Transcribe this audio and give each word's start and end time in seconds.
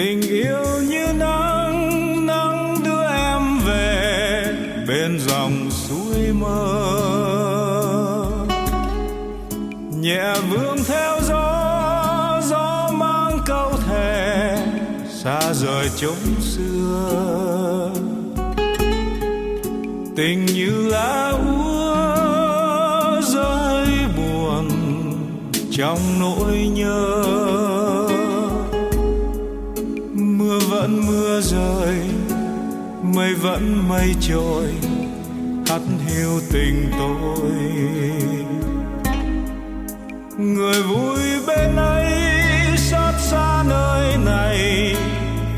tình 0.00 0.22
yêu 0.22 0.64
như 0.88 1.06
nắng 1.18 2.26
nắng 2.26 2.76
đưa 2.84 3.02
em 3.02 3.58
về 3.66 4.44
bên 4.88 5.20
dòng 5.20 5.70
suối 5.70 6.32
mơ. 6.32 6.86
Nhẹ 10.00 10.34
vương 10.50 10.76
theo 10.88 11.20
gió 11.22 12.40
gió 12.44 12.90
mang 12.92 13.38
câu 13.46 13.72
thề, 13.88 14.56
xa 15.22 15.40
rời 15.52 15.88
chốn 15.96 16.40
xưa. 16.40 17.90
Tình 20.16 20.46
như 20.46 20.88
lá 20.88 21.32
úa 21.58 21.96
rơi 23.20 23.88
buồn 24.16 24.68
trong 25.72 25.98
nỗi 26.20 26.70
nhớ. 26.74 27.69
Vẫn 33.60 33.88
mây 33.88 34.14
trôi 34.20 34.74
hắt 35.66 35.80
hiu 36.06 36.40
tình 36.52 36.90
tôi. 36.98 37.50
Người 40.38 40.82
vui 40.82 41.20
bên 41.46 41.76
ấy 41.76 42.12
xót 42.76 43.14
xa 43.18 43.64
nơi 43.68 44.16
này, 44.16 44.94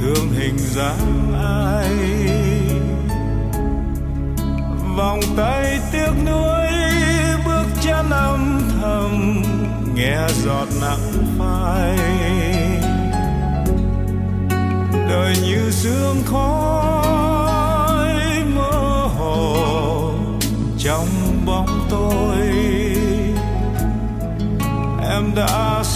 thương 0.00 0.30
hình 0.38 0.58
dáng 0.58 1.34
ai. 1.34 1.90
Vòng 4.96 5.20
tay 5.36 5.78
tiếc 5.92 6.10
nuối, 6.26 6.68
bước 7.46 7.66
chân 7.82 8.10
âm 8.10 8.60
thầm, 8.80 9.42
nghe 9.94 10.18
giọt 10.44 10.68
nắng 10.80 11.36
phai. 11.38 11.98
Đời 15.08 15.36
như 15.42 15.70
sương 15.70 16.22
khói 16.26 16.95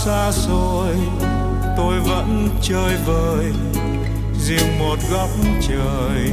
xa 0.05 0.33
xôi 0.33 0.97
tôi 1.77 2.01
vẫn 2.01 2.49
chơi 2.63 2.97
vơi 3.07 3.53
riêng 4.39 4.79
một 4.79 4.97
góc 5.11 5.29
trời. 5.69 6.31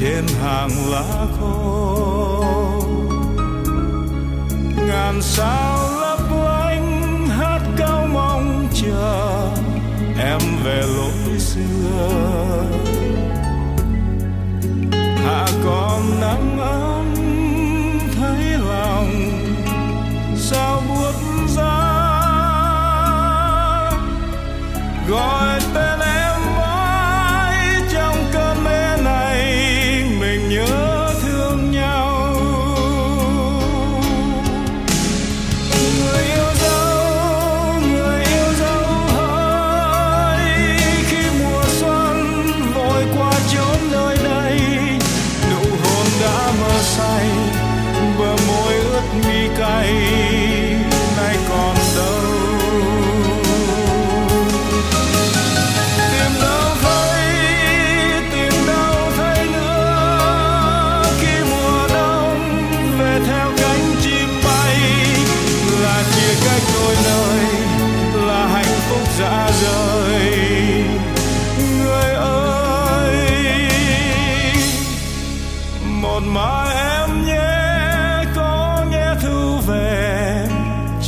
Trên 0.00 0.24
hàng 0.42 0.70
lá 0.90 1.26
khô. 1.40 2.44
Ngàn 4.88 5.22
sao 5.22 5.78
lấp 6.00 6.20
lánh 6.44 7.26
hát 7.28 7.60
cao 7.76 8.06
mong 8.12 8.68
chờ 8.74 9.50
em 10.18 10.40
về 10.64 10.82
lối 10.96 11.38
xưa. 11.38 12.64
Hạ 15.24 15.46
còn 15.64 16.20
nắng 16.20 16.58
ấm 16.58 16.85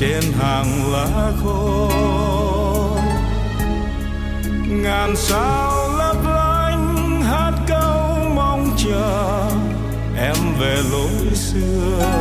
trên 0.00 0.22
hàng 0.38 0.92
lá 0.92 1.32
khô 1.42 1.90
ngàn 4.68 5.16
sao 5.16 5.88
lấp 5.98 6.16
lánh 6.24 7.22
hát 7.22 7.52
câu 7.66 8.18
mong 8.34 8.70
chờ, 8.76 9.50
em 10.16 10.36
về 10.58 10.76
lối 10.90 11.34
xưa. 11.34 12.17